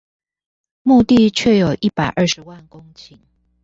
[0.81, 3.19] 牧地卻有一百二十萬公頃